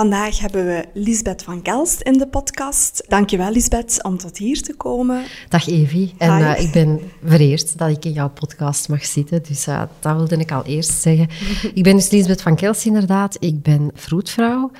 [0.00, 3.04] Vandaag hebben we Lisbeth van Kelst in de podcast.
[3.08, 5.24] Dankjewel Lisbeth om tot hier te komen.
[5.48, 6.14] Dag Evie.
[6.18, 9.42] En uh, ik ben vereerd dat ik in jouw podcast mag zitten.
[9.42, 11.28] Dus uh, dat wilde ik al eerst zeggen.
[11.74, 13.36] ik ben dus Lisbeth van Kelst inderdaad.
[13.38, 14.70] Ik ben vroedvrouw.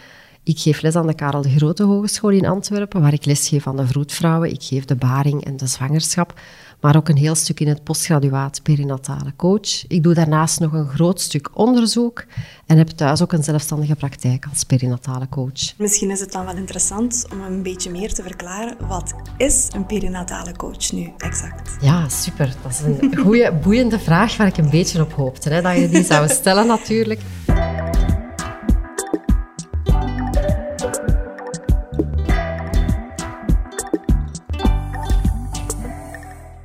[0.42, 3.66] Ik geef les aan de Karel de Grote Hogeschool in Antwerpen, waar ik les geef
[3.66, 4.50] aan de vroedvrouwen.
[4.50, 6.40] Ik geef de baring en de zwangerschap
[6.80, 9.86] maar ook een heel stuk in het postgraduaat perinatale coach.
[9.86, 12.24] Ik doe daarnaast nog een groot stuk onderzoek
[12.66, 15.76] en heb thuis ook een zelfstandige praktijk als perinatale coach.
[15.76, 18.76] Misschien is het dan wel interessant om een beetje meer te verklaren.
[18.88, 21.76] Wat is een perinatale coach nu exact?
[21.80, 22.54] Ja, super.
[22.62, 25.48] Dat is een goede, boeiende vraag waar ik een beetje op hoopte.
[25.48, 27.20] Hè, dat je die zou stellen natuurlijk.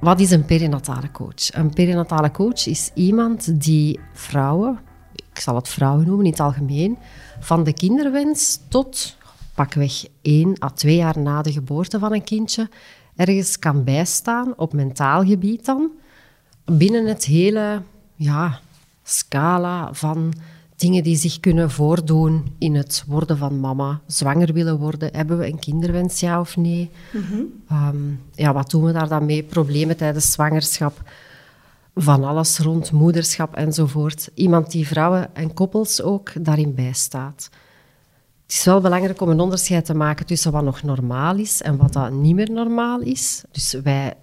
[0.05, 1.53] Wat is een perinatale coach?
[1.53, 4.79] Een perinatale coach is iemand die vrouwen,
[5.15, 6.97] ik zal het vrouwen noemen in het algemeen,
[7.39, 9.17] van de kinderwens tot
[9.55, 12.69] pakweg 1 à 2 jaar na de geboorte van een kindje
[13.15, 15.91] ergens kan bijstaan op mentaal gebied dan,
[16.65, 17.81] binnen het hele
[18.15, 18.59] ja,
[19.03, 20.33] scala van
[20.75, 25.09] dingen die zich kunnen voordoen in het worden van mama, zwanger willen worden.
[25.11, 26.89] Hebben we een kinderwens, ja of nee?
[27.13, 27.41] Mhm.
[27.67, 27.97] Ehm,
[28.31, 29.43] ja, wat doen we daar dan mee?
[29.43, 31.01] Problemen tijdens zwangerschap,
[31.95, 34.31] van alles rond moederschap enzovoort.
[34.33, 37.49] Iemand die vrouwen en koppels ook daarin bijstaat.
[38.43, 41.77] Het is wel belangrijk om een onderscheid te maken tussen wat nog normaal is en
[41.77, 43.43] wat dat niet meer normaal is.
[43.51, 44.13] Dus wij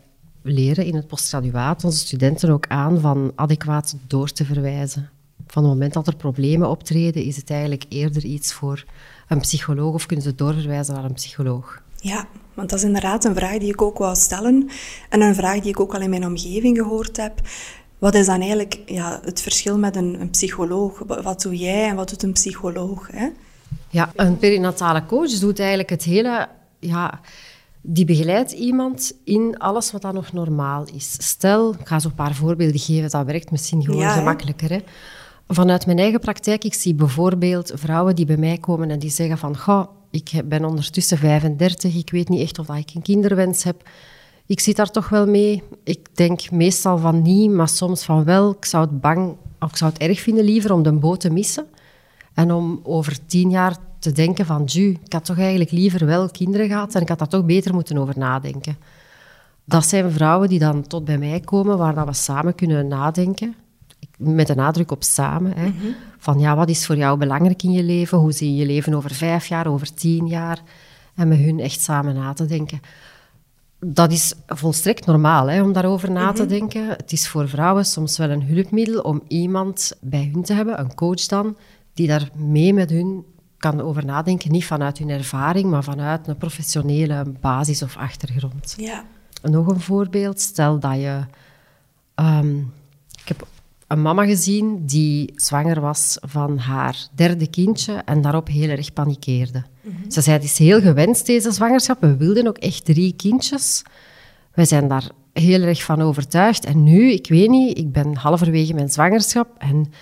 [0.42, 5.11] leren in het postgraduaat onze studenten ook aan van adequaat door te verwijzen
[5.53, 8.84] van het moment dat er problemen optreden, is het eigenlijk eerder iets voor
[9.28, 11.83] een psycholoog of kunnen ze doorverwijzen naar een psycholoog?
[11.97, 14.69] Ja, want dat is inderdaad een vraag die ik ook wou stellen
[15.09, 17.41] en een vraag die ik ook al in mijn omgeving gehoord heb.
[17.98, 21.03] Wat is dan eigenlijk ja, het verschil met een, een psycholoog?
[21.06, 23.09] Wat doe jij en wat doet een psycholoog?
[23.11, 23.28] Hè?
[23.91, 26.48] Ja, een perinatale coach doet eigenlijk het hele...
[26.78, 27.20] Ja,
[27.81, 31.16] die begeleidt iemand in alles wat dan nog normaal is.
[31.19, 34.71] Stel, ik ga zo een paar voorbeelden geven, dat werkt misschien gewoon gemakkelijker.
[34.71, 34.81] Hè?
[35.54, 39.38] Vanuit mijn eigen praktijk, ik zie bijvoorbeeld vrouwen die bij mij komen en die zeggen
[39.38, 43.88] van, goh, ik ben ondertussen 35, ik weet niet echt of ik een kinderwens heb.
[44.46, 45.62] Ik zit daar toch wel mee.
[45.84, 48.50] Ik denk meestal van niet, maar soms van wel.
[48.50, 51.30] Ik zou het bang, of ik zou het erg vinden liever om de boot te
[51.30, 51.66] missen.
[52.34, 56.28] En om over tien jaar te denken van, ju, ik had toch eigenlijk liever wel
[56.28, 58.76] kinderen gehad en ik had daar toch beter moeten over nadenken.
[59.64, 63.54] Dat zijn vrouwen die dan tot bij mij komen, waar we samen kunnen nadenken
[64.22, 65.53] met een nadruk op samen.
[65.56, 65.66] Hè.
[65.66, 65.87] Mhm.
[66.19, 68.19] Van ja, wat is voor jou belangrijk in je leven?
[68.19, 70.62] Hoe zie je je leven over vijf jaar, over tien jaar?
[71.15, 72.81] En met hun echt samen na te denken.
[73.81, 76.50] Dat is volstrekt normaal hè, om daarover na te mhm.
[76.50, 76.88] denken.
[76.88, 80.94] Het is voor vrouwen soms wel een hulpmiddel om iemand bij hun te hebben, een
[80.94, 81.56] coach dan,
[81.94, 83.25] die daar mee met hun
[83.56, 84.50] kan over nadenken.
[84.50, 88.75] Niet vanuit hun ervaring, maar vanuit een professionele basis of achtergrond.
[88.77, 89.05] Ja.
[89.43, 90.41] Nog een voorbeeld.
[90.41, 91.21] Stel dat je...
[92.15, 92.72] Um,
[93.22, 93.47] ik heb
[93.92, 99.64] een mama gezien die zwanger was van haar derde kindje en daarop heel erg panikeerde.
[99.80, 100.10] Mhm.
[100.10, 102.00] Ze zei, het is heel gewenst deze zwangerschap.
[102.00, 103.82] We wilden ook echt drie kindjes.
[104.54, 106.64] Wij zijn daar heel erg van overtuigd.
[106.64, 109.92] En nu, ik weet niet, ik ben halverwege mijn zwangerschap en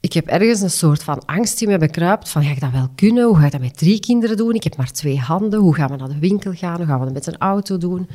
[0.00, 2.28] ik heb ergens een soort van angst die me bekruipt.
[2.28, 3.24] Van, ga ik dat wel kunnen?
[3.26, 4.54] Hoe ga ik dat met drie kinderen doen?
[4.54, 5.60] Ik heb maar twee handen.
[5.60, 6.76] Hoe gaan we naar de winkel gaan?
[6.76, 8.08] Hoe gaan we dat met een auto doen?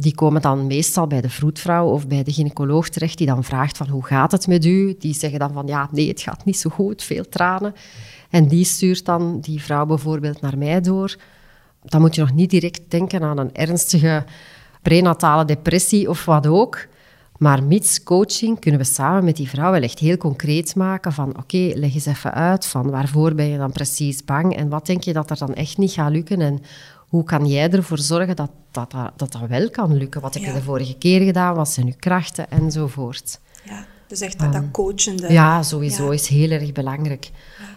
[0.00, 3.76] Die komen dan meestal bij de vroedvrouw of bij de gynaecoloog terecht, die dan vraagt
[3.76, 4.96] van hoe gaat het met u?
[4.98, 7.74] Die zeggen dan van ja, nee, het gaat niet zo goed, veel tranen.
[8.30, 11.16] En die stuurt dan die vrouw bijvoorbeeld naar mij door.
[11.82, 14.24] Dan moet je nog niet direct denken aan een ernstige
[14.82, 16.86] prenatale depressie of wat ook.
[17.38, 21.38] Maar mits coaching kunnen we samen met die vrouw wel echt heel concreet maken van
[21.38, 25.02] oké, leg eens even uit van waarvoor ben je dan precies bang en wat denk
[25.02, 26.60] je dat er dan echt niet gaat lukken en
[27.12, 30.20] hoe kan jij ervoor zorgen dat dat, dat, dat, wel kan lukken?
[30.20, 31.54] Wat heb je de vorige keer gedaan?
[31.54, 32.50] Wat zijn je krachten?
[32.50, 33.40] Enzovoort.
[33.64, 35.32] Ja, dus echt dat, dat coachende.
[35.32, 37.30] Ja, sowieso is heel erg belangrijk.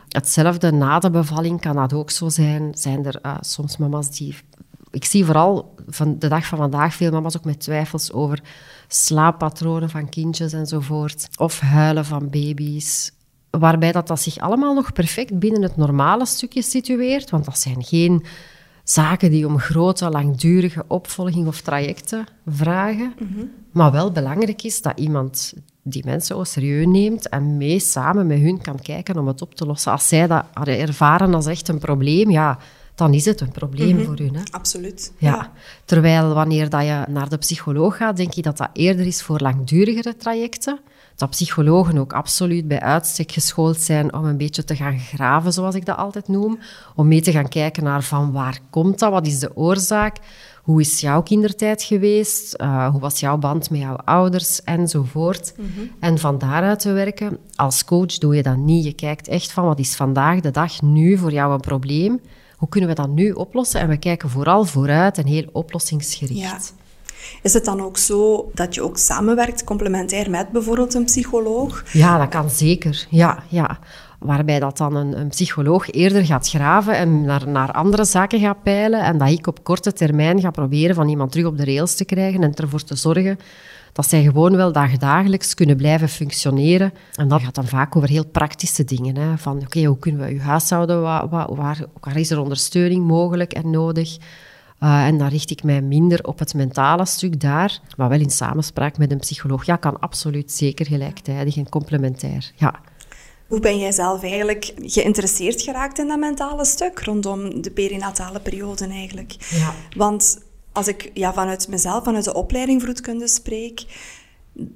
[0.09, 2.71] Hetzelfde na de bevalling kan dat ook zo zijn.
[2.73, 4.35] Zijn er uh, soms mama's die...
[4.91, 8.41] Ik zie vooral van de dag van vandaag veel mama's ook met twijfels over
[8.87, 11.27] slaappatronen van kindjes enzovoort.
[11.37, 13.11] Of huilen van baby's.
[13.49, 17.29] Waarbij dat, dat zich allemaal nog perfect binnen het normale stukje situeert.
[17.29, 18.25] Want dat zijn geen
[18.85, 23.13] zaken die om grote, langdurige opvolging of trajecten vragen.
[23.19, 23.45] Mhm.
[23.71, 28.39] Maar wel belangrijk is dat iemand die mensen ook serieus neemt en mee samen met
[28.39, 29.91] hun kan kijken om het op te lossen.
[29.91, 32.57] Als zij dat ervaren als echt een probleem, ja,
[32.95, 34.05] dan is het een probleem mhm.
[34.05, 34.35] voor hun.
[34.35, 34.41] Hè?
[34.51, 35.13] Absoluut.
[35.17, 35.51] Ja.
[35.85, 39.39] Terwijl wanneer dat je naar de psycholoog gaat, denk je dat dat eerder is voor
[39.39, 40.79] langdurigere trajecten.
[41.15, 45.75] Dat psychologen ook absoluut bij uitstek geschoold zijn om een beetje te gaan graven, zoals
[45.75, 46.59] ik dat altijd noem.
[46.95, 50.17] Om mee te gaan kijken naar van waar komt dat, wat is de oorzaak,
[50.63, 55.53] hoe is jouw kindertijd geweest, uh, hoe was jouw band met jouw ouders enzovoort.
[55.57, 57.37] Mm En van daaruit te werken.
[57.55, 58.85] Als coach doe je dat niet.
[58.85, 62.19] Je kijkt echt van wat is vandaag de dag nu voor jou een probleem.
[62.55, 63.79] Hoe kunnen we dat nu oplossen?
[63.79, 66.39] En we kijken vooral vooruit en heel oplossingsgericht.
[66.39, 66.84] Ja.
[67.41, 71.83] Is het dan ook zo dat je ook samenwerkt, complementair met bijvoorbeeld een psycholoog?
[71.91, 73.07] Ja, dat kan zeker.
[73.09, 73.79] Ja, ja.
[74.19, 79.03] Waarbij dat dan een, psycholoog eerder gaat graven en naar, naar andere zaken gaat peilen.
[79.03, 82.05] En dat ik op korte termijn ga proberen van iemand terug op de rails te
[82.05, 83.37] krijgen en ervoor te zorgen
[83.95, 86.93] dat zij gewoon wel dagdagelijks kunnen blijven functioneren.
[87.13, 89.17] En dat gaat dan vaak over heel praktische dingen.
[89.17, 89.37] Hè?
[89.37, 91.01] Van, oké, hoe kunnen we je huishouden?
[91.01, 94.17] Waar, waar, waar is er ondersteuning mogelijk en nodig?
[94.79, 98.29] Uh, en dan richt ik mij minder op het mentale stuk daar, maar wel in
[98.29, 99.65] samenspraak met een psycholoog.
[99.65, 102.51] Ja, kan absoluut zeker gelijktijdig en complementair.
[102.55, 102.79] Ja.
[103.47, 108.87] Hoe ben jij zelf eigenlijk geïnteresseerd geraakt in dat mentale stuk rondom de perinatale periode
[108.87, 109.35] eigenlijk?
[109.49, 109.73] Ja.
[109.95, 110.41] Want
[110.71, 113.85] als ik ja, vanuit mezelf, vanuit de opleiding vroedkunde spreek,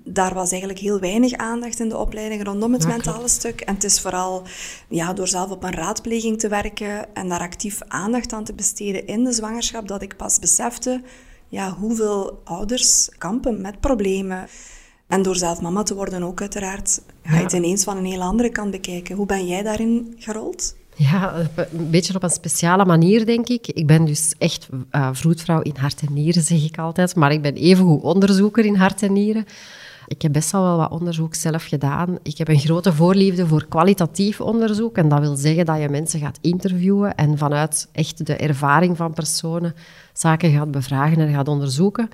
[0.03, 3.61] daar was eigenlijk heel weinig aandacht in de opleiding rondom het mentale stuk.
[3.61, 4.43] En het is vooral
[4.87, 9.07] ja, door zelf op een raadpleging te werken en daar actief aandacht aan te besteden
[9.07, 11.01] in de zwangerschap, dat ik pas besefte
[11.47, 14.47] ja, hoeveel ouders kampen met problemen.
[15.07, 18.21] En door zelf mama te worden ook uiteraard, ga je het ineens van een heel
[18.21, 19.15] andere kant bekijken.
[19.15, 20.75] Hoe ben jij daarin gerold?
[20.99, 23.67] Ja, een beetje op een speciale manier, denk ik.
[23.67, 27.15] Ik ben dus echt uh, vroedvrouw in hart en nieren, zeg ik altijd.
[27.15, 29.45] Maar ik ben evengoed onderzoeker in hart en nieren.
[30.07, 32.17] Ik heb best wel wat onderzoek zelf gedaan.
[32.23, 34.97] Ik heb een grote voorliefde voor kwalitatief onderzoek.
[34.97, 39.13] En dat wil zeggen dat je mensen gaat interviewen en vanuit echt de ervaring van
[39.13, 39.75] personen
[40.13, 42.09] zaken gaat bevragen en gaat onderzoeken.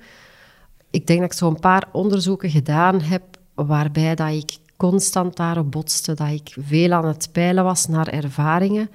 [0.90, 3.22] Ik denk dat ik zo'n paar onderzoeken gedaan heb
[3.54, 8.90] waarbij dat ik constant daarop botste, dat ik veel aan het peilen was naar ervaringen,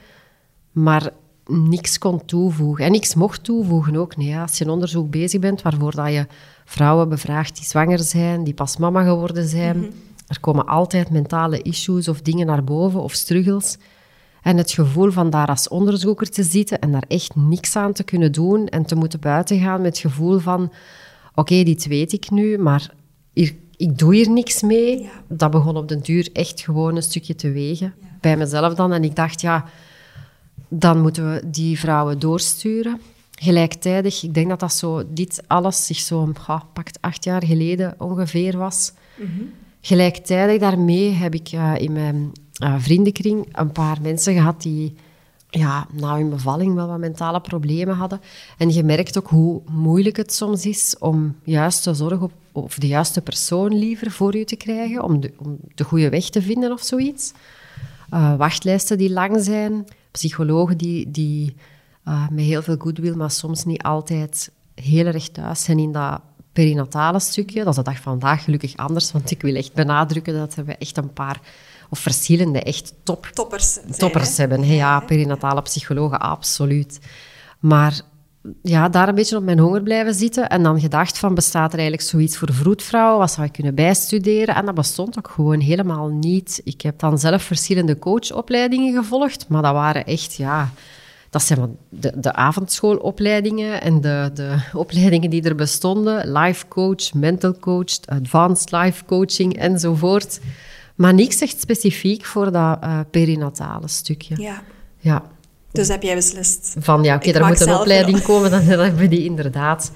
[0.72, 1.12] maar
[1.46, 2.86] niks kon toevoegen.
[2.86, 4.18] En niks mocht toevoegen ook.
[4.18, 6.28] Nee, als je een onderzoek bezig bent waarvoor dat je
[6.66, 9.90] vrouwen bevraagt die zwanger zijn, die pas mama geworden zijn, mhm.
[10.28, 13.78] er komen altijd mentale issues of dingen naar boven of struggles.
[14.42, 18.04] En het gevoel van daar als onderzoeker te zitten en daar echt niks aan te
[18.04, 20.72] kunnen doen en te moeten buitengaan met het gevoel van
[21.36, 22.94] oké, dit weet ik nu, maar
[23.34, 25.10] hier ik doe hier niks mee.
[25.28, 27.94] Dat begon op den duur echt gewoon een stukje te wegen.
[28.20, 28.94] Bij mezelf dan.
[28.94, 29.66] En ik dacht, ja,
[30.68, 33.02] dan moeten we die vrouwen doorsturen.
[33.32, 36.34] Gelijktijdig, ik denk dat dat zo, dit alles zich zo,
[36.74, 38.94] pakt acht jaar geleden ongeveer was.
[39.16, 39.30] Mhm.
[39.82, 42.32] Gelijktijdig daarmee heb ik uh, in mijn
[42.64, 44.96] uh, vriendenkring een paar mensen gehad die
[45.50, 48.22] ja, na hun bevalling wel wat mentale problemen hadden.
[48.58, 52.76] En je merkt ook hoe moeilijk het soms is om juist de zorg op, of
[52.76, 56.42] de juiste persoon liever voor je te krijgen, om de, om de goede weg te
[56.42, 57.34] vinden of zoiets.
[58.14, 61.56] Uh, wachtlijsten die lang zijn, psychologen die, die
[62.08, 66.22] uh, met heel veel goodwill, maar soms niet altijd heel erg thuis zijn in dat
[66.54, 67.64] perinatale stukje.
[67.64, 70.76] Dat is de dag van vandaag gelukkig anders, want ik wil echt benadrukken dat we
[70.76, 71.42] echt een paar
[71.90, 74.66] of verschillende echt top, toppers, toppers hebben.
[74.66, 77.00] ja, perinatale psychologen, absoluut.
[77.60, 78.02] Maar
[78.62, 80.50] ja, daar een beetje op mijn honger blijven zitten.
[80.50, 83.20] En dan gedacht van, bestaat er eigenlijk zoiets voor vroedvrouwen?
[83.20, 84.56] Wat zou ik kunnen bijstuderen?
[84.56, 86.62] En dat bestond ook gewoon helemaal niet.
[86.64, 90.70] Ik heb dan zelf verschillende coachopleidingen gevolgd, maar dat waren echt, ja...
[91.30, 96.32] Dat zijn de, de avondschoolopleidingen en de, de opleidingen die er bestonden.
[96.32, 100.40] Life coach, mental coach, advanced life coaching enzovoort.
[100.96, 104.42] Maar niks echt specifiek voor dat uh, perinatale stukje.
[104.42, 104.62] Ja.
[104.98, 105.24] ja.
[105.72, 106.76] Dus heb jij beslist?
[106.80, 109.92] Van ja, oké, okay, er moet een opleiding komen, dan, hebben we die inderdaad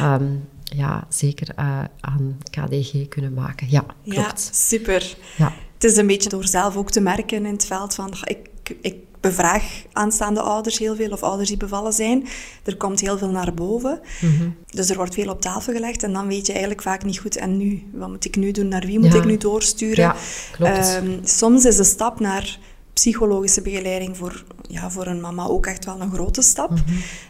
[0.00, 3.66] um, ja, zeker uh, aan KDG kunnen maken.
[3.70, 4.16] Ja, klopt.
[4.16, 5.16] Ja, super.
[5.36, 5.52] Ja.
[5.74, 8.12] Het is een beetje door zelf ook te merken in het veld van...
[8.24, 8.48] Ik,
[8.80, 12.26] ik bevraag aanstaande ouders heel veel, of ouders die bevallen zijn.
[12.64, 14.00] Er komt heel veel naar boven.
[14.20, 14.48] Mhm.
[14.66, 17.36] Dus er wordt veel op tafel gelegd en dan weet je eigenlijk vaak niet goed.
[17.36, 17.82] En nu?
[17.92, 18.68] Wat moet ik nu doen?
[18.68, 20.04] Naar wie moet ik nu doorsturen?
[20.04, 20.16] Ja,
[20.52, 20.94] klopt.
[20.94, 22.58] Um, soms is de stap naar
[22.98, 26.70] psychologische begeleiding voor, ja, voor een mama ook echt wel een grote stap.
[26.70, 26.80] Mhm.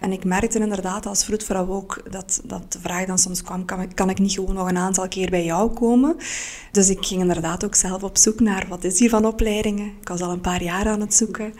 [0.00, 3.80] En ik merkte inderdaad als vroedvrouw ook dat, dat de vraag dan soms kwam, kan
[3.80, 6.16] ik, kan ik niet gewoon nog een aantal keer bij jou komen?
[6.72, 9.86] Dus ik ging inderdaad ook zelf op zoek naar wat is hier van opleidingen.
[10.00, 11.54] Ik was al een paar jaar aan het zoeken.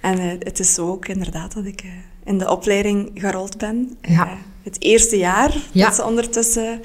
[0.00, 1.90] En uh, het is zo ook inderdaad dat ik uh,
[2.24, 3.96] in de opleiding gerold ben.
[4.00, 4.26] Ja.
[4.26, 5.86] Uh, het eerste jaar ja.
[5.86, 6.80] dat ze ondertussen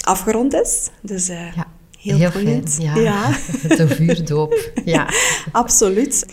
[0.00, 0.90] afgerond is.
[1.00, 1.30] Dus
[2.04, 2.94] Heel, Heel ja.
[2.96, 3.30] ja.
[3.76, 5.08] De vuurdoop, ja.
[5.52, 6.26] Absoluut.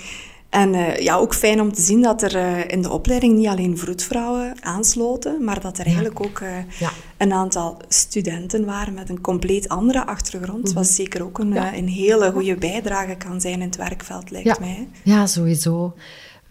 [0.50, 3.48] En uh, ja, ook fijn om te zien dat er uh, in de opleiding niet
[3.48, 6.50] alleen vroedvrouwen aansloten, maar dat er eigenlijk ook uh,
[6.80, 6.90] ja.
[7.18, 10.68] een aantal studenten waren met een compleet andere achtergrond.
[10.68, 11.76] Mm Wat zeker ook een, ja.
[11.76, 14.88] een hele goede bijdrage kan zijn in het werkveld, lijkt mij.
[15.04, 15.94] Ja, sowieso.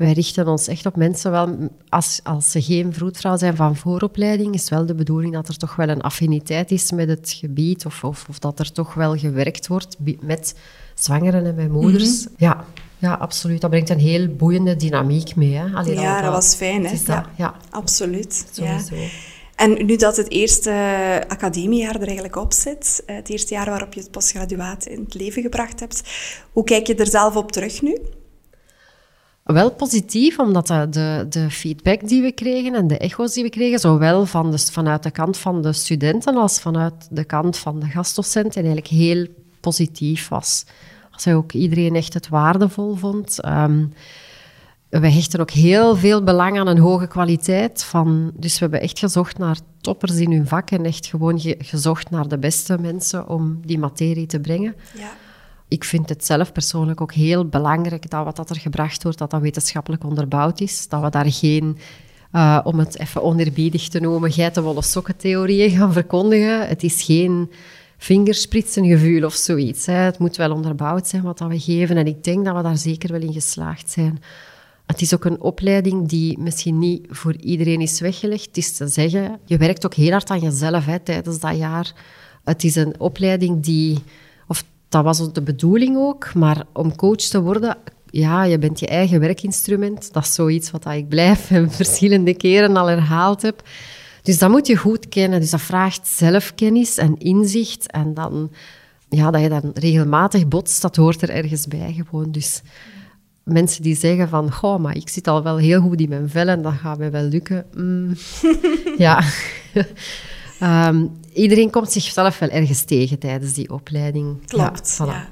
[0.01, 4.55] Wij richten ons echt op mensen wel, als, als ze geen vroedvrouw zijn van vooropleiding,
[4.55, 8.05] is wel de bedoeling dat er toch wel een affiniteit is met het gebied, of,
[8.05, 10.55] of, of dat er toch wel gewerkt wordt met
[10.95, 12.27] zwangeren en met moeders.
[12.27, 12.65] Mm Ja,
[12.99, 13.61] ja, absoluut.
[13.61, 15.55] Dat brengt een heel boeiende dynamiek mee.
[15.55, 15.75] Hè?
[15.75, 16.87] Allee, ja, dat, dat was fijn.
[16.87, 16.97] Hè?
[17.07, 18.47] Ja, ja, absoluut.
[18.53, 18.95] Sowieso.
[18.95, 19.09] Ja.
[19.57, 20.73] En nu dat het eerste
[21.29, 25.15] academiejaar er eigenlijk op zit, eh, het eerste jaar waarop je het postgraduaat in het
[25.15, 26.03] leven gebracht hebt,
[26.53, 27.99] hoe kijk je er zelf op terug nu?
[29.53, 33.79] Wel positief, omdat de, de feedback die we kregen en de echo's die we kregen,
[33.79, 38.63] zowel van vanuit de kant van de studenten als vanuit de kant van de gastdocenten,
[38.63, 39.27] eigenlijk heel
[39.61, 40.65] positief was.
[41.11, 43.47] Als ook iedereen echt het waardevol vond.
[43.47, 43.93] Um,
[44.89, 47.83] we hechten ook heel veel belang aan een hoge kwaliteit.
[47.83, 52.11] Van, dus we hebben echt gezocht naar toppers in hun vak en echt gewoon gezocht
[52.11, 54.75] naar de beste mensen om die materie te brengen.
[54.95, 55.11] Ja
[55.71, 59.41] ik vind het zelf persoonlijk ook heel belangrijk dat wat er gebracht wordt, dat dat
[59.41, 60.89] wetenschappelijk onderbouwd is.
[60.89, 61.79] Dat we daar geen,
[62.33, 66.69] uh, om het even oneerbiedig te noemen, geitenwolle sokkentheorieën gaan verkondigen.
[66.69, 67.51] Het is geen
[67.99, 69.87] vingerspritsengevoel of zoiets.
[69.87, 71.97] Het moet wel onderbouwd zijn wat dat we geven.
[71.97, 74.23] En ik denk dat we daar zeker wel in geslaagd zijn.
[74.87, 78.47] Het is ook een opleiding die misschien niet voor iedereen is weggelegd.
[78.47, 81.93] Het is te zeggen, je werkt ook heel hard aan jezelf hè, tijdens dat jaar.
[82.45, 83.99] Het is een opleiding die
[84.91, 86.35] dat was de bedoeling ook.
[86.35, 87.77] Maar om coach te worden,
[88.11, 90.13] ja, je bent je eigen werkinstrument.
[90.13, 93.63] Dat is zoiets wat ik blijf en verschillende keren al herhaald heb.
[94.23, 95.41] Dus dat moet je goed kennen.
[95.41, 97.91] Dus dat vraagt zelfkennis en inzicht.
[97.91, 98.51] En dan,
[99.09, 102.33] ja, dat je dan regelmatig botst, dat hoort er ergens bij gewoon.
[102.33, 102.63] Dus
[103.45, 106.49] mensen die zeggen van, goh, maar ik zit al wel heel goed in mijn vel
[106.49, 107.67] en dat gaat mij wel lukken.
[107.75, 108.13] Mm.
[109.07, 109.23] ja.
[110.61, 114.47] Ehm, iedereen komt zichzelf wel ergens tegen tijdens die opleiding.
[114.47, 115.29] Klopt, ja,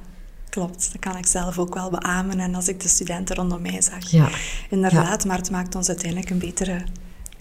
[0.49, 2.41] Klopt, dat kan ik zelf ook wel beamen.
[2.41, 4.11] En als ik de studenten rondom mij zag.
[4.11, 4.29] Ja.
[4.71, 6.83] Inderdaad, maar het maakt ons uiteindelijk een betere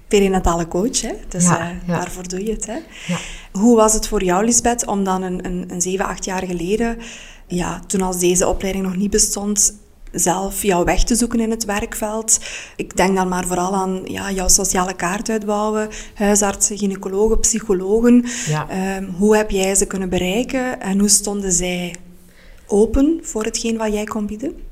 [0.08, 1.02] perinatale coach.
[1.02, 1.14] Hè?
[1.28, 2.66] Dus uh, daarvoor doe je het.
[2.66, 2.78] Hè?
[3.52, 6.98] Hoe was het voor jou, Lisbeth, om dan een, een, een 7, 8 jaar geleden,
[7.48, 9.74] ja, toen als deze opleiding nog niet bestond,
[10.12, 12.40] zelf jouw weg te zoeken in het werkveld.
[12.76, 18.26] Ik denk dan maar vooral aan ja, jouw sociale kaart uitbouwen, huisartsen, gynaecologen, psychologen.
[18.70, 21.96] Ehm, hoe heb jij ze kunnen bereiken en hoe stonden zij
[22.68, 24.67] open voor hetgeen wat jij kon bieden?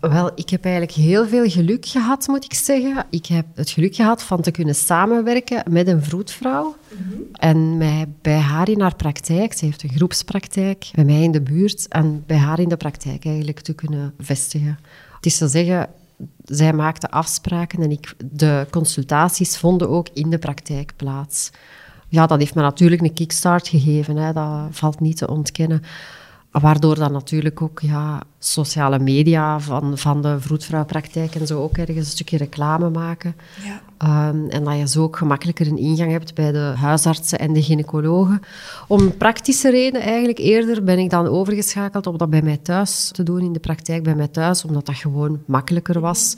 [0.00, 3.06] Wel, ik heb eigenlijk heel veel geluk gehad, moet ik zeggen.
[3.10, 6.76] Ik heb het geluk gehad van te kunnen samenwerken met een vroedvrouw.
[6.88, 7.20] Mhm.
[7.32, 11.40] En mij bij haar in haar praktijk, ze heeft een groepspraktijk, bij mij in de
[11.40, 14.78] buurt, en bij haar in de praktijk eigenlijk te kunnen vestigen.
[15.16, 15.88] Het is te zeggen,
[16.44, 21.50] zij maakte afspraken en ik, de consultaties vonden ook in de praktijk plaats.
[22.08, 24.32] Ja, dat heeft me natuurlijk een kickstart gegeven, hè.
[24.32, 25.82] dat valt niet te ontkennen.
[26.50, 31.98] Waardoor dan natuurlijk ook ja, sociale media van, van de vroedvrouwpraktijk en zo ook ergens
[31.98, 33.36] een stukje reclame maken.
[33.64, 34.28] Ja.
[34.28, 37.62] Um, en dat je zo ook gemakkelijker een ingang hebt bij de huisartsen en de
[37.62, 38.40] gynaecologen.
[38.88, 43.22] Om praktische redenen eigenlijk eerder ben ik dan overgeschakeld om dat bij mij thuis te
[43.22, 46.36] doen, in de praktijk bij mij thuis, omdat dat gewoon makkelijker was.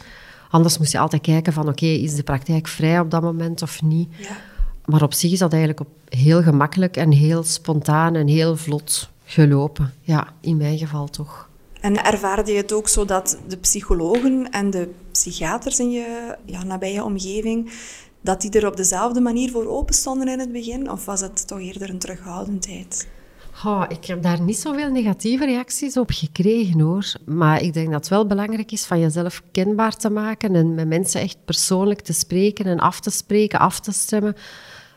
[0.50, 3.82] Anders moest je altijd kijken van oké, is de praktijk vrij op dat moment of
[3.82, 4.08] niet?
[4.16, 4.36] Ja.
[4.84, 9.10] Maar op zich is dat eigenlijk op heel gemakkelijk en heel spontaan en heel vlot
[9.24, 9.94] gelopen.
[10.00, 11.48] Ja, in mijn geval toch.
[11.80, 16.64] En ervaarde je het ook zo dat de psychologen en de psychiaters in je ja,
[16.64, 17.72] nabije omgeving,
[18.20, 20.90] dat die er op dezelfde manier voor open stonden in het begin?
[20.90, 23.08] Of was het toch eerder een terughoudendheid?
[23.64, 27.12] Oh, ik heb daar niet zoveel negatieve reacties op gekregen hoor.
[27.24, 30.88] Maar ik denk dat het wel belangrijk is van jezelf kenbaar te maken en met
[30.88, 34.36] mensen echt persoonlijk te spreken en af te spreken, af te stemmen.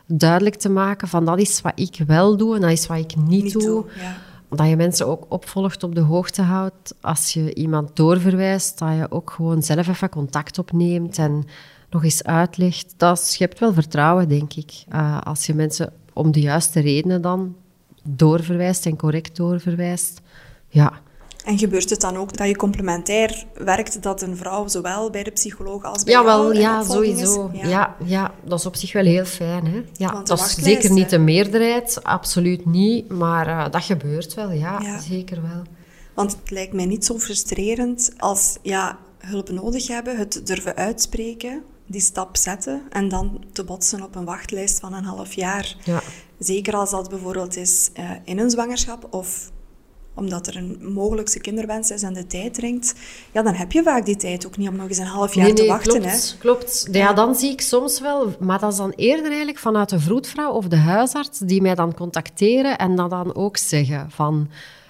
[0.06, 3.16] Duidelijk te maken van dat is wat ik wel doe en dat is wat ik
[3.16, 3.84] niet, doe.
[3.98, 4.16] ja
[4.56, 6.94] dat je mensen ook opvolgt, op de hoogte houdt.
[7.00, 11.44] Als je iemand doorverwijst, dat je ook gewoon zelf even contact opneemt en
[11.90, 12.94] nog eens uitlegt.
[12.96, 14.84] Dat schept wel vertrouwen, denk ik.
[14.92, 17.56] Uh, als je mensen om de juiste redenen dan
[18.02, 20.20] doorverwijst en correct doorverwijst.
[20.68, 20.92] Ja,
[21.46, 25.30] en gebeurt het dan ook dat je complementair werkt, dat een vrouw zowel bij de
[25.30, 27.50] psycholoog als bij ja, wel, ja, sowieso.
[27.52, 27.96] Ja.
[28.04, 28.32] ja.
[28.44, 29.66] dat is op zich wel heel fijn.
[29.66, 29.82] Hè?
[29.92, 33.08] Ja, dat is zeker niet de meerderheid, absoluut niet.
[33.08, 35.62] Maar uh, dat gebeurt wel, ja, zeker wel.
[36.14, 41.62] Want het lijkt mij niet zo frustrerend als ja, hulp nodig hebben, het durven uitspreken,
[41.86, 45.76] die stap zetten en dan te botsen op een wachtlijst van een half jaar.
[45.84, 46.02] Ja.
[46.38, 49.50] Zeker als dat bijvoorbeeld is uh, in een zwangerschap of
[50.16, 52.94] omdat er een mogelijkse kinderwens is en de tijd dringt,
[53.32, 55.54] ja, dan heb je vaak die tijd ook niet om nog eens een half jaar
[55.54, 56.00] te wachten.
[56.00, 56.38] Klopt, hè?
[56.38, 56.88] klopt.
[56.92, 60.52] Ja, dan zie ik soms wel, maar dat is dan eerder eigenlijk vanuit de vroedvrouw
[60.52, 64.48] of de huisarts die mij dan contacteren en dat dan ook zeggen van...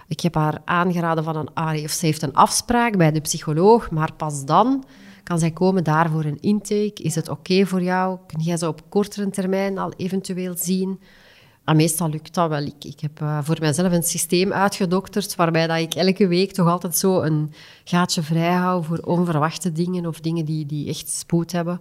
[0.09, 3.91] Ik heb haar aangeraden van een ARI of ze heeft een afspraak bij de psycholoog,
[3.91, 4.85] maar pas dan
[5.23, 7.03] kan zij komen daar voor een intake.
[7.03, 8.19] Is het oké voor jou?
[8.27, 11.01] Kun jij ze op kortere termijn al eventueel zien?
[11.67, 12.63] En meestal lukt dat wel.
[12.63, 16.69] Ik, ik heb uh, voor mijzelf een systeem uitgedokterd waarbij dat ik elke week toch
[16.69, 17.53] altijd zo een
[17.85, 21.81] gaatje vrij hou voor onverwachte dingen of dingen die, die echt spoed hebben.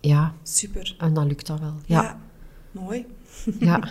[0.00, 0.34] Ja.
[0.42, 0.94] Super.
[0.98, 1.74] En dan lukt dat wel.
[1.86, 2.02] Ja.
[2.02, 2.20] ja
[2.70, 3.06] mooi.
[3.58, 3.80] Ja.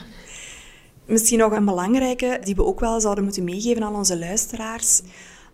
[1.06, 5.02] Misschien nog een belangrijke die we ook wel zouden moeten meegeven aan onze luisteraars.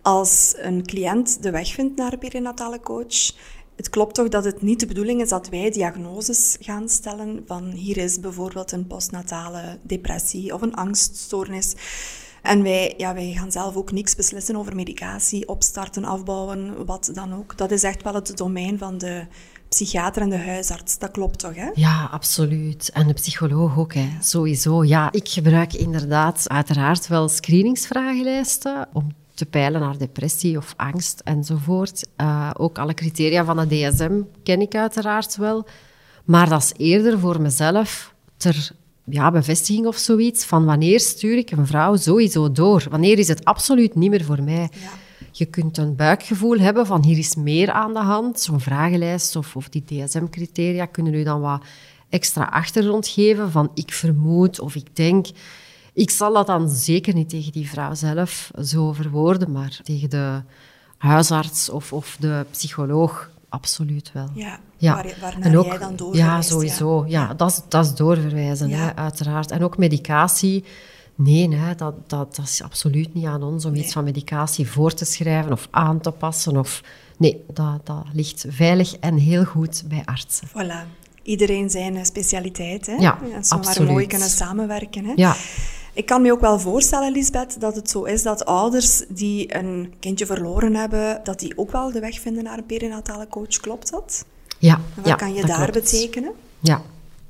[0.02, 3.32] Als een cliënt de weg vindt naar een perinatale coach,
[3.80, 7.64] het klopt toch dat het niet de bedoeling is dat wij diagnoses gaan stellen van
[7.64, 11.76] hier is bijvoorbeeld een postnatale depressie of een angststoornis.
[12.42, 17.34] En wij, ja, wij gaan zelf ook niks beslissen over medicatie, opstarten, afbouwen, wat dan
[17.34, 17.58] ook.
[17.58, 19.26] Dat is echt wel het domein van de
[19.70, 20.98] psychiater en de huisarts.
[20.98, 21.70] Dat klopt toch, hè?
[21.74, 22.90] Ja, absoluut.
[22.94, 24.10] En de psycholoog ook, hè.
[24.22, 24.84] sowieso.
[24.84, 32.08] Ja, ik gebruik inderdaad uiteraard wel screeningsvragenlijsten om te peilen naar depressie of angst enzovoort.
[32.18, 35.68] Uh, ook alle criteria van de DSM ken ik uiteraard wel.
[36.26, 38.72] Maar dat is eerder voor mezelf ter
[39.06, 42.86] ja, bevestiging of zoiets van wanneer stuur ik een vrouw sowieso door?
[42.90, 44.70] Wanneer is het absoluut niet meer voor mij?
[44.72, 44.90] Ja.
[45.32, 48.40] Je kunt een buikgevoel hebben van hier is meer aan de hand.
[48.40, 51.64] Zo'n vragenlijst of, of die DSM-criteria kunnen u dan wat
[52.10, 55.28] extra achtergrond geven van ik vermoed of ik denk.
[55.94, 60.42] Ik zal dat dan zeker niet tegen die vrouw zelf zo verwoorden, maar tegen de
[60.98, 64.30] huisarts of, of de psycholoog absoluut wel.
[64.34, 64.94] Ja, ja.
[64.94, 66.50] Waar, waarnaar ook, jij dan doorverwijst.
[66.50, 67.06] Ja, sowieso.
[67.08, 69.52] Ja, ja dat, is, dat is doorverwijzen, Hè, uiteraard.
[69.52, 70.64] En ook medicatie.
[71.16, 74.94] Nee, hè, dat, dat, dat is absoluut niet aan ons om iets van medicatie voor
[74.94, 76.58] te schrijven of aan te passen.
[76.58, 76.84] Of,
[77.18, 80.48] nee, dat, dat ligt veilig en heel goed bij artsen.
[80.48, 80.98] Voilà.
[81.24, 82.86] Iedereen zijn specialiteit.
[82.86, 82.94] Hè?
[82.94, 83.80] Ja, en zo absoluut.
[83.80, 85.06] maar mooi kunnen samenwerken.
[85.06, 85.14] Hè?
[85.16, 85.36] Ja.
[86.00, 89.94] Ik kan me ook wel voorstellen, Lisbeth, dat het zo is dat ouders die een
[90.00, 93.58] kindje verloren hebben, dat die ook wel de weg vinden naar een perinatale coach.
[93.58, 94.26] Klopt dat?
[94.58, 94.82] Ja.
[95.04, 96.32] wat kan je daar betekenen?
[96.60, 96.82] Ja,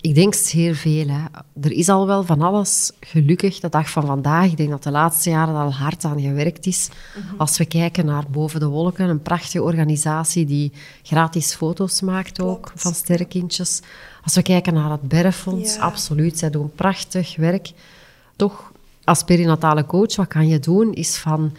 [0.01, 1.07] ik denk zeer veel.
[1.07, 1.23] Hè.
[1.61, 4.45] Er is al wel van alles, gelukkig, de dag van vandaag.
[4.45, 6.89] Ik denk dat de laatste jaren al hard aan gewerkt is.
[7.15, 7.35] Mhm.
[7.37, 10.71] Als we kijken naar Boven de Wolken, een prachtige organisatie die
[11.03, 13.81] gratis foto's maakt ook van sterrenkindjes.
[14.23, 17.71] Als we kijken naar het Berrefonds, absoluut, zij doen prachtig werk
[18.39, 18.71] toch
[19.03, 21.51] als perinatale coach, wat kan je doen, is van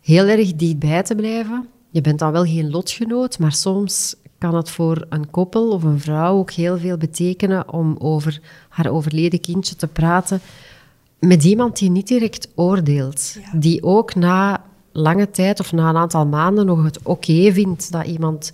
[0.00, 1.68] heel erg dichtbij te blijven.
[1.90, 6.00] Je bent dan wel geen lotgenoot, maar soms kan het voor een koppel of een
[6.00, 10.40] vrouw ook heel veel betekenen om over haar overleden kindje te praten
[11.18, 13.36] met iemand die niet direct oordeelt.
[13.52, 18.06] Die ook na lange tijd of na een aantal maanden nog het oké vindt dat
[18.06, 18.52] iemand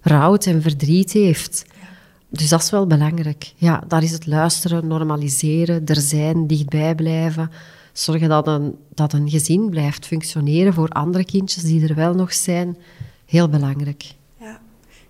[0.00, 1.64] rouwt en verdriet heeft.
[2.32, 3.52] Dus dat is wel belangrijk.
[3.56, 7.50] Ja, daar is het luisteren, normaliseren, er zijn, dichtbij blijven.
[7.92, 12.32] Zorgen dat een, dat een gezin blijft functioneren voor andere kindjes die er wel nog
[12.32, 12.76] zijn.
[13.26, 14.14] Heel belangrijk.
[14.40, 14.60] Ja,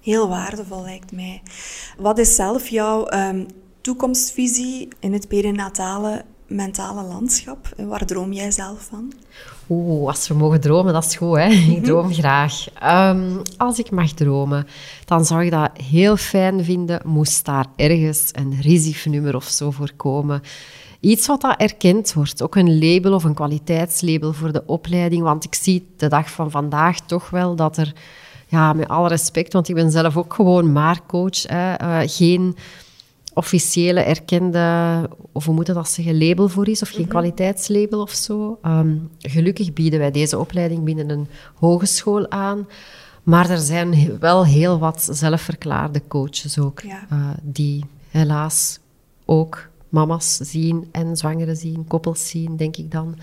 [0.01, 1.43] heel waardevol lijkt mij.
[1.99, 3.47] Wat is zelf jouw um,
[3.81, 6.25] toekomstvisie in het perinatale
[6.55, 7.69] mentale landschap?
[7.77, 9.13] Waar droom jij zelf van?
[9.69, 11.37] Oeh, als we mogen dromen, dat is goed.
[11.37, 11.47] Hè?
[11.47, 11.83] Ik mhm.
[11.83, 12.67] droom graag.
[12.81, 14.67] Ehm, als ik mag dromen,
[15.05, 19.93] dan zou ik dat heel fijn vinden, moest daar ergens een RISIF-nummer of zo voor
[19.97, 20.43] komen.
[21.01, 22.43] Iets wat dat erkend wordt.
[22.43, 25.23] Ook een label of een kwaliteitslabel voor de opleiding.
[25.23, 27.93] Want ik zie de dag van vandaag toch wel dat er,
[28.47, 32.57] ja, met alle respect, want ik ben zelf ook gewoon maar coach, hè, uh, geen
[33.35, 37.11] officiële erkende, of hoe moeten dat zeggen, label voor is, of geen mhm.
[37.11, 38.59] kwaliteitslabel of zo.
[38.63, 42.67] Ehm, gelukkig bieden wij deze opleiding binnen een hogeschool aan.
[43.23, 48.79] Maar er zijn wel heel wat zelfverklaarde coaches ook, eh, die helaas
[49.25, 53.17] ook mama's zien en zwangeren zien, koppels zien, denk ik dan.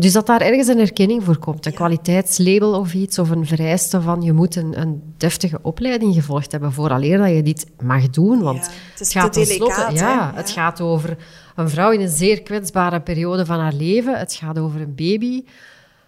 [0.00, 4.00] Dus dat daar ergens een erkenning voor komt, een kwaliteitslabel of iets, of een vereiste
[4.00, 8.42] van je moet een, een deftige opleiding gevolgd hebben vooraleer dat je dit mag doen.
[8.42, 11.16] Want het, gaat tenslotte, ja, het gaat over
[11.54, 14.18] een vrouw in een zeer kwetsbare periode van haar leven.
[14.18, 15.44] Het gaat over een baby,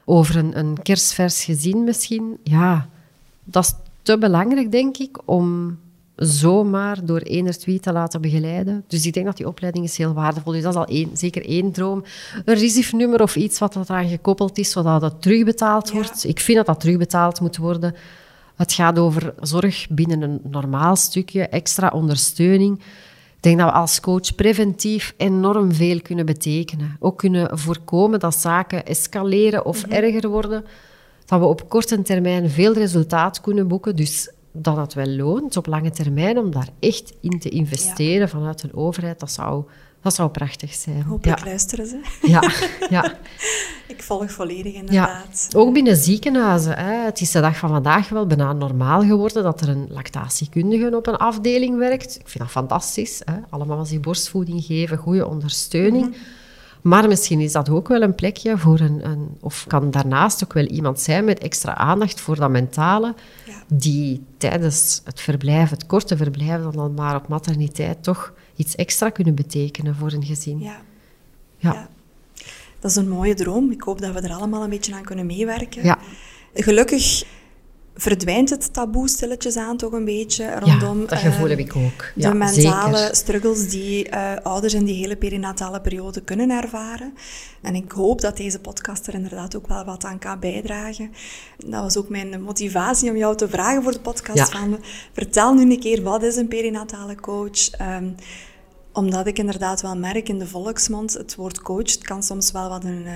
[0.05, 2.39] over een, een kerstvers gezin misschien.
[2.43, 2.89] Ja,
[3.45, 5.79] dat is te belangrijk, denk ik, om
[6.19, 8.85] zomaar door één tweet te laten begeleiden.
[8.87, 10.53] Dus ik denk dat die opleiding is heel waardevol.
[10.53, 12.05] Dus dat is al één, zeker één droom.
[12.45, 16.25] Een RISIF-nummer of iets wat eraan gekoppeld is, zodat dat terugbetaald wordt.
[16.25, 17.95] Ik vind dat dat terugbetaald moet worden.
[18.57, 22.79] Het gaat over zorg binnen een normaal stukje, extra ondersteuning.
[23.37, 26.97] Ik denk dat we als coach preventief enorm veel kunnen betekenen.
[26.99, 29.95] Ook kunnen voorkomen dat zaken escaleren of mhm.
[29.95, 30.65] erger worden.
[31.25, 33.97] Dat we op korte termijn veel resultaat kunnen boeken.
[33.97, 38.63] Dus dat het wel loont op lange termijn om daar echt in te investeren vanuit
[38.63, 39.21] een overheid.
[39.21, 39.65] Dat zou
[40.03, 41.03] dat zou prachtig zijn.
[41.03, 41.45] Hopelijk ja.
[41.45, 42.01] luisteren ze.
[42.23, 42.53] Ja,
[42.97, 43.15] ja.
[43.87, 45.49] ik volg volledig inderdaad.
[45.51, 45.59] Ja.
[45.59, 46.77] Ook binnen ziekenhuizen.
[46.77, 47.05] Hè.
[47.05, 51.07] Het is de dag van vandaag wel bijna normaal geworden dat er een lactatiekundige op
[51.07, 52.15] een afdeling werkt.
[52.21, 53.23] Ik vind dat fantastisch.
[53.25, 53.35] Hè.
[53.51, 56.09] Alle mama's die borstvoeding geven, goede ondersteuning.
[56.09, 56.19] Mhm.
[56.83, 60.53] Maar misschien is dat ook wel een plekje voor een, een, Of kan daarnaast ook
[60.53, 63.15] wel iemand zijn met extra aandacht voor dat mentale.
[63.47, 63.63] Ja.
[63.67, 69.35] Die tijdens het verblijf, het korte verblijf, dan maar op materniteit, toch iets extra kunnen
[69.35, 70.61] betekenen voor een gezin.
[70.61, 70.81] Ja.
[71.57, 71.73] ja.
[71.73, 71.89] ja.
[72.81, 73.71] Dat is een mooie droom.
[73.71, 75.85] Ik hoop dat we er allemaal een beetje aan kunnen meewerken.
[75.85, 75.99] Ja.
[76.55, 77.25] Gelukkig
[78.01, 81.01] verdwijnt het taboe stilletjes aan toch een beetje rondom...
[81.01, 82.13] Ja, dat gevoel uh, heb ik ook.
[82.15, 87.15] de mentale struggles die uh, ouders in die hele perinatale periode kunnen ervaren.
[87.63, 91.13] En ik hoop dat deze podcast er inderdaad ook wel wat aan kan bijdragen.
[91.57, 94.51] Dat was ook mijn motivatie om jou te vragen voor de podcast.
[94.51, 94.79] Van,
[95.13, 97.81] vertel nu een keer, wat is een perinatale coach?
[97.81, 98.15] Um,
[98.93, 102.69] omdat ik inderdaad wel merk in de volksmond, het woord coach het kan soms wel
[102.69, 103.03] wat een...
[103.05, 103.13] Uh,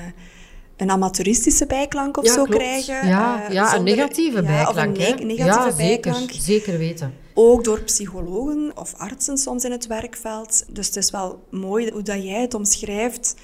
[0.83, 3.09] een amateuristische bijklank of zo krijgen.
[3.09, 4.97] Ja, uh, ja een negatieve bijklank.
[4.97, 6.31] Of een negatieve ja, bijklank.
[6.31, 7.15] Zeker, zeker weten.
[7.35, 10.65] Ook door psychologen of artsen soms in het werkveld.
[10.69, 13.37] Dus het is wel mooi hoe dat jij het omschrijft,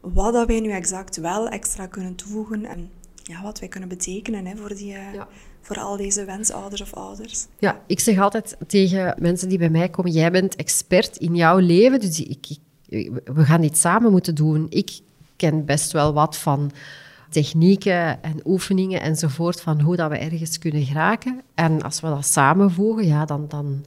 [0.00, 2.90] wat dat wij nu exact wel extra kunnen toevoegen en
[3.22, 5.22] ja, wat wij kunnen betekenen hè, voor, die, uh,
[5.60, 7.46] voor al deze wensouders of ouders.
[7.58, 11.58] Ja, ik zeg altijd tegen mensen die bij mij komen, jij bent expert in jouw
[11.58, 12.58] leven, dus ik, ik
[13.24, 14.66] we gaan dit samen moeten doen.
[14.68, 15.00] Ik
[15.42, 16.70] ken best wel wat van
[17.30, 21.40] technieken en oefeningen enzovoort, van hoe dat we ergens kunnen geraken.
[21.54, 23.84] En als we dat samenvoegen, ja, dan, dan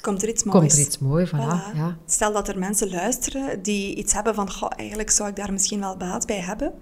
[0.00, 0.58] komt er iets moois.
[0.58, 1.76] Komt er iets moois, voilà.
[1.76, 1.96] Ja.
[2.06, 5.80] Stel dat er mensen luisteren die iets hebben van, goh, eigenlijk zou ik daar misschien
[5.80, 6.72] wel baat bij hebben,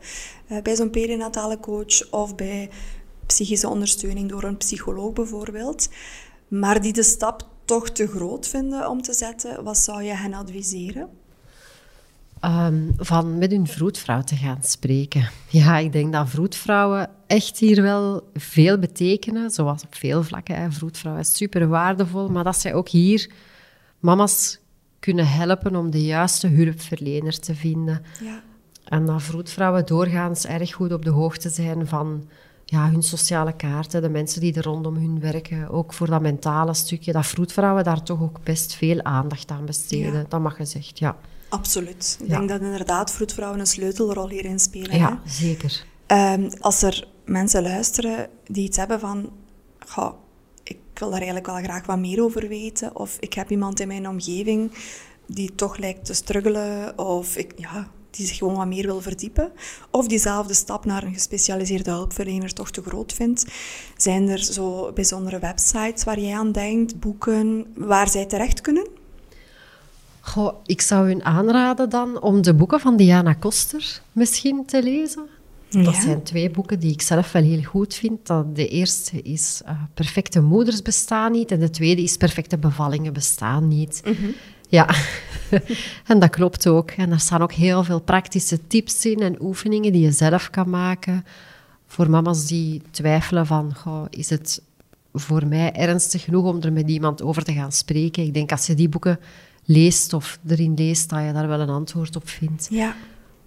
[0.48, 2.70] uh, bij zo'n perinatale coach of bij
[3.26, 5.88] psychische ondersteuning door een psycholoog bijvoorbeeld,
[6.48, 10.34] maar die de stap toch te groot vinden om te zetten, wat zou je hen
[10.34, 11.08] adviseren?
[12.44, 15.28] Um, van met hun vroedvrouw te gaan spreken.
[15.48, 20.56] Ja, ik denk dat vroedvrouwen echt hier wel veel betekenen, zoals op veel vlakken.
[20.56, 20.72] Hè.
[20.72, 23.30] Vroedvrouw is super waardevol, maar dat zij ook hier
[23.98, 24.58] mama's
[24.98, 28.02] kunnen helpen om de juiste hulpverlener te vinden.
[28.20, 28.42] Ja.
[28.84, 32.28] En dat vroedvrouwen doorgaans erg goed op de hoogte zijn van
[32.72, 36.74] ja, hun sociale kaarten, de mensen die er rondom hun werken, ook voor dat mentale
[36.74, 40.26] stukje, dat vroedvrouwen daar toch ook best veel aandacht aan besteden.
[40.28, 41.16] Dat mag gezegd, ja.
[41.48, 42.18] Absoluut.
[42.22, 44.98] Ik denk dat inderdaad vroedvrouwen een sleutelrol hierin spelen.
[44.98, 45.84] Ja, zeker.
[46.06, 49.30] Um, als er mensen luisteren die iets hebben van...
[49.86, 50.12] Goh,
[50.62, 52.96] ik wil daar eigenlijk wel graag wat meer over weten.
[52.96, 54.72] Of ik heb iemand in mijn omgeving
[55.26, 56.98] die toch lijkt te struggelen.
[56.98, 59.52] Of ik, ja, die zich gewoon wat meer wil verdiepen.
[59.90, 63.46] Of diezelfde stap naar een gespecialiseerde hulpverlener toch te groot vindt.
[63.96, 68.86] Zijn er zo bijzondere websites waar jij aan denkt, boeken, waar zij terecht kunnen?
[70.20, 75.26] Goh, ik zou u aanraden dan om de boeken van Diana Koster misschien te lezen.
[75.68, 78.26] Dat zijn twee boeken die ik zelf wel heel goed vind.
[78.52, 83.68] De eerste is uh, Perfecte moeders bestaan niet en de tweede is Perfecte bevallingen bestaan
[83.68, 84.02] niet.
[84.04, 84.30] Mhm.
[84.72, 84.88] Ja,
[86.10, 86.90] en dat klopt ook.
[86.90, 90.70] En daar staan ook heel veel praktische tips in en oefeningen die je zelf kan
[90.70, 91.24] maken.
[91.86, 94.62] Voor mama's die twijfelen van, goh, is het
[95.12, 98.24] voor mij ernstig genoeg om er met iemand over te gaan spreken?
[98.24, 99.18] Ik denk als je die boeken
[99.64, 102.66] leest of erin leest, dat je daar wel een antwoord op vindt.
[102.70, 102.94] Ja.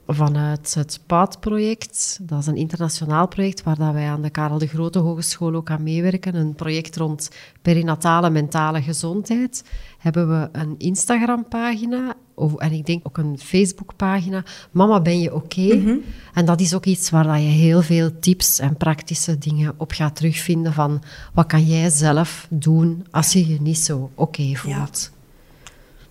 [0.07, 4.67] Vanuit het PAD-project, dat is een internationaal project waar dat wij aan de Karel de
[4.67, 6.35] Grote Hogeschool ook aan meewerken.
[6.35, 7.29] Een project rond
[7.61, 9.63] perinatale mentale gezondheid.
[9.97, 12.15] Hebben we een Instagram-pagina
[12.57, 14.43] en ik denk ook een Facebook-pagina.
[14.71, 15.75] Mama, ben je oké?
[15.75, 15.95] Mhm.
[16.33, 19.91] En dat is ook iets waar dat je heel veel tips en praktische dingen op
[19.91, 25.11] gaat terugvinden van wat kan jij zelf doen als je je niet zo oké voelt.
[25.11, 25.14] Ja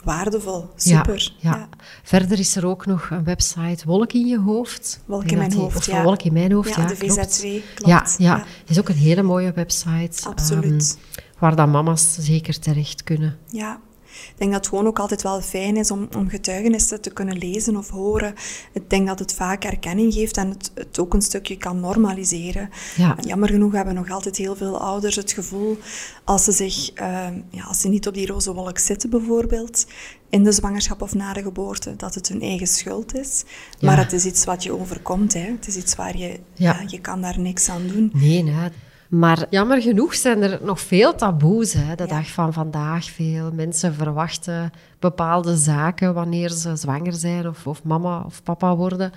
[0.05, 0.71] waardevol.
[0.77, 1.33] Super.
[1.39, 1.69] Ja,
[2.03, 5.01] Verder is er ook nog een website Wolk in je hoofd.
[5.07, 6.87] Wolk in mijn hoofd, of Wolk in mijn hoofd, ja.
[6.87, 7.43] de VZW,
[7.75, 7.87] klopt.
[7.87, 10.29] Ja, ja, het is ook een hele mooie website.
[10.29, 10.99] Absoluut.
[10.99, 13.37] Um, waar dan mama's zeker terecht kunnen.
[13.51, 13.81] Ja,
[14.29, 17.39] ik denk dat het gewoon ook altijd wel fijn is om, om getuigenissen te kunnen
[17.39, 18.35] lezen of horen.
[18.73, 22.71] Ik denk dat het vaak erkenning geeft en het, het ook een stukje kan normaliseren.
[22.97, 23.17] Ja.
[23.21, 25.79] Jammer genoeg hebben nog altijd heel veel ouders het gevoel,
[26.25, 29.87] als ze, zich, uh, ja, als ze niet op die roze wolk zitten bijvoorbeeld,
[30.29, 33.45] in de zwangerschap of na de geboorte, dat het hun eigen schuld is.
[33.79, 33.89] Ja.
[33.89, 35.33] Maar het is iets wat je overkomt.
[35.33, 35.41] Hè.
[35.41, 36.83] Het is iets waar je, ja.
[36.87, 38.11] je kan daar niks aan doen.
[38.15, 38.71] Nee, nee.
[39.19, 41.73] Maar jammer genoeg zijn er nog veel taboes.
[41.73, 43.05] Hè, de dag van vandaag.
[43.05, 49.13] Veel mensen verwachten bepaalde zaken wanneer ze zwanger zijn of, of mama of papa worden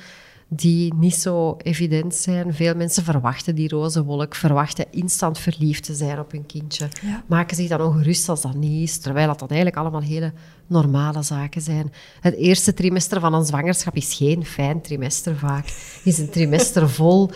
[0.47, 2.53] die niet zo evident zijn.
[2.53, 6.87] Veel mensen verwachten die roze wolk, verwachten instant verliefd te zijn op hun kindje.
[7.25, 10.33] Maken zich dan ongerust als dat niet is, terwijl dat, dat eigenlijk allemaal hele
[10.67, 11.91] normale zaken zijn.
[12.21, 15.65] Het eerste trimester van een zwangerschap is geen fijn trimester vaak.
[15.65, 17.29] Het is een trimester vol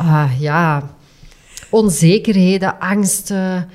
[0.00, 0.94] uh, ja,
[1.74, 3.68] onzekerheden, angsten.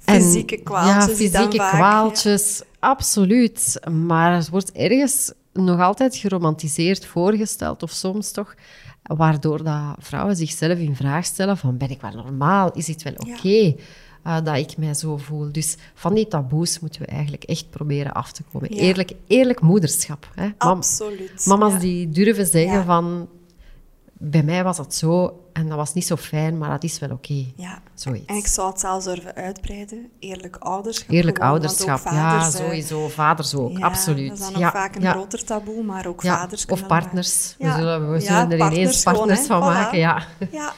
[0.00, 1.08] Fysieke kwaaltjes.
[1.08, 3.80] Ja, fysieke kwaaltjes, absoluut.
[3.90, 8.54] Maar het wordt ergens nog altijd geromantiseerd voorgesteld, of soms toch,
[9.02, 12.72] waardoor dat vrouwen zichzelf in vraag stellen van ben ik wel normaal?
[12.72, 13.74] Is het wel oké
[14.22, 15.52] eh, dat ik mij zo voel?
[15.52, 18.68] Dus van die taboes moeten we eigenlijk echt proberen af te komen.
[18.68, 20.30] Eerlijk, eerlijk moederschap.
[20.34, 20.48] Hè?
[20.58, 21.46] Absoluut.
[21.46, 23.28] Mama's die durven zeggen van
[24.18, 27.10] bij mij was dat zo en dat was niet zo fijn, maar dat is wel
[27.10, 27.44] oké.
[27.56, 27.82] Ja.
[27.94, 28.26] Zoiets.
[28.26, 30.10] En ik zou het zelfs durven uitbreiden.
[30.18, 31.10] Eerlijk ouderschap.
[31.10, 33.08] Eerlijk ouderschap, ja, sowieso.
[33.08, 34.28] Vaders ook, absoluut.
[34.28, 37.54] Dat is dan nog vaak een groter taboe, maar ook vaders Of partners.
[37.58, 40.22] We zullen, we zullen er ineens partners van maken, ja.
[40.50, 40.72] ja.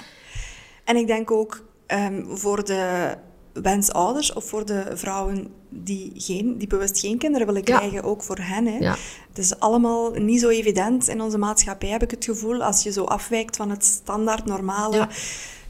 [0.85, 3.15] En ik denk ook um, voor de
[3.63, 8.39] wensouders of voor de vrouwen die, geen, die bewust geen kinderen willen krijgen, ook voor
[8.39, 8.67] hen.
[8.67, 8.79] Hè.
[8.79, 8.97] Ja.
[9.29, 12.93] Het is allemaal niet zo evident in onze maatschappij, heb ik het gevoel, als je
[12.93, 15.09] zo afwijkt van het standaard normale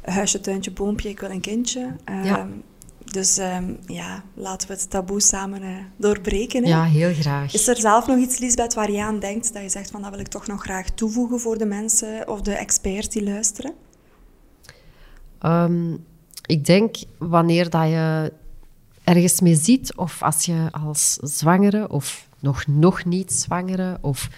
[0.03, 1.97] huisje, tuintje, boompje, ik wil een kindje.
[2.05, 2.47] Ehm,
[3.05, 6.63] dus um, ja, laten we het taboe samen uh, doorbreken.
[6.63, 6.69] Hè.
[6.69, 7.55] Ja, heel graag.
[7.55, 10.11] Is er zelf nog iets, Lisbeth, waar je aan denkt, dat je zegt van dat
[10.11, 13.73] wil ik toch nog graag toevoegen voor de mensen of de experts die luisteren?
[15.43, 16.07] Um,
[16.49, 18.33] ik denk wanneer dat je
[19.05, 24.29] ergens mee ziet, of als je als zwangere of nog, nog niet zwangere of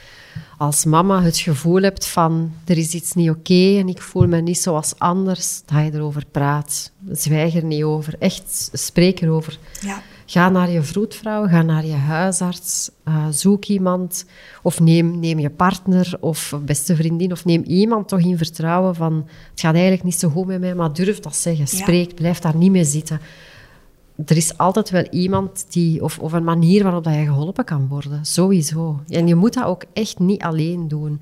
[0.59, 4.41] als mama het gevoel hebt van er is iets niet oké en ik voel me
[4.41, 6.91] niet zoals anders, dat je erover praat.
[7.11, 8.15] Zwijg er niet over.
[8.19, 9.59] Echt, spreek erover.
[9.81, 10.03] Ja.
[10.31, 14.25] Ga naar je vroedvrouw, ga naar je huisarts, uh, zoek iemand
[14.63, 19.27] of neem, neem je partner of beste vriendin of neem iemand toch in vertrouwen van
[19.51, 21.67] het gaat eigenlijk niet zo goed met mij, maar durf dat zeggen.
[21.67, 23.21] Spreek, blijf daar niet mee zitten.
[24.27, 27.89] Er is altijd wel iemand die, of, of een manier waarop dat je geholpen kan
[27.89, 29.01] worden, sowieso.
[29.09, 31.21] En je moet dat ook echt niet alleen doen.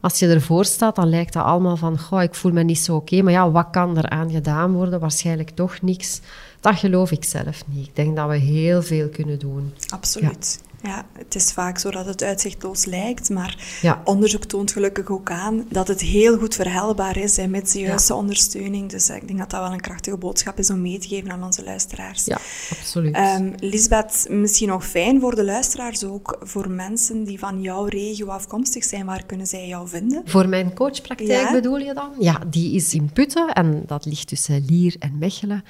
[0.00, 2.96] Als je ervoor staat, dan lijkt dat allemaal van, goh, ik voel me niet zo
[2.96, 5.00] oké, maar ja, wat kan er aan gedaan worden?
[5.00, 6.20] Waarschijnlijk toch niks.
[6.60, 7.86] Dat geloof ik zelf niet.
[7.86, 9.72] Ik denk dat we heel veel kunnen doen.
[9.88, 10.60] Absoluut.
[10.82, 13.56] Ja, het is vaak zo dat het uitzichtloos lijkt, maar
[14.04, 18.14] onderzoek toont gelukkig ook aan dat het heel goed verhelbaar is hè, met de juiste
[18.14, 18.90] ondersteuning.
[18.90, 21.44] Dus ik denk dat dat wel een krachtige boodschap is om mee te geven aan
[21.44, 22.24] onze luisteraars.
[22.24, 22.38] Ja,
[22.70, 23.16] absoluut.
[23.16, 28.26] Um, Lisbeth, misschien nog fijn voor de luisteraars ook, voor mensen die van jouw regio
[28.26, 30.22] afkomstig zijn, waar kunnen zij jou vinden?
[30.24, 32.10] Voor mijn coachpraktijk bedoel je dan?
[32.18, 35.64] Ja, die is in Putten en dat ligt tussen Lier en Mechelen.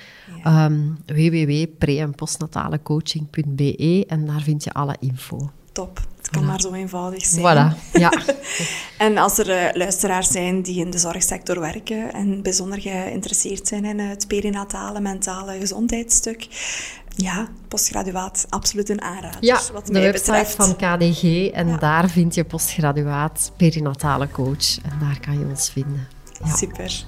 [0.45, 0.65] Ja.
[0.65, 5.51] Um, www.pre- en postnatalecoaching.be en daar vind je alle info.
[5.73, 6.01] Top.
[6.17, 7.41] Het kan maar zo eenvoudig zijn.
[7.41, 8.13] Voilà, ja.
[9.07, 13.85] en als er uh, luisteraars zijn die in de zorgsector werken en bijzonder geïnteresseerd zijn
[13.85, 16.47] in het perinatale, mentale gezondheidsstuk,
[17.17, 19.39] ja, postgraduaat, absoluut een aanrader.
[19.41, 20.55] Ja, wat de website betreft.
[20.55, 26.09] van KDG en daar vind je postgraduaat perinatale coach en daar kan je ons vinden.
[26.45, 26.57] Ja.
[26.57, 27.05] Super.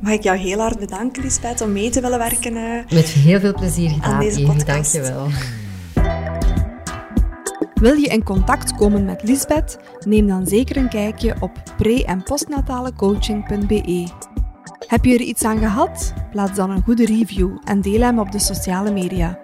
[0.00, 2.56] Mag ik jou heel hard bedanken, Lisbeth, om mee te willen werken?
[2.56, 4.92] Uh, Met heel veel plezier gedaan, aan deze podcast.
[4.92, 5.28] Dank je wel.
[7.84, 9.78] Wil je in contact komen met Lisbeth?
[10.06, 14.08] Neem dan zeker een kijkje op pre- en postnatalecoaching.be.
[14.86, 16.14] Heb je er iets aan gehad?
[16.30, 19.38] Plaats dan een goede review en deel hem op de sociale media.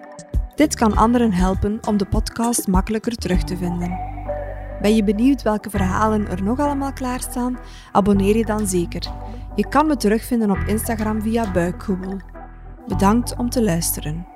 [0.55, 3.99] Dit kan anderen helpen om de podcast makkelijker terug te vinden.
[4.81, 7.59] Ben je benieuwd welke verhalen er nog allemaal klaarstaan?
[7.91, 9.11] Abonneer je dan zeker.
[9.55, 12.17] Je kan me terugvinden op Instagram via Buikgewoel.
[12.87, 14.30] Bedankt om te luisteren.